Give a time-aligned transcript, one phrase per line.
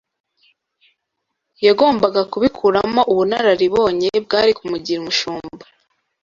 [1.65, 5.65] yagombaga kubikuramo ubunararibonye bwari kumugira umushumba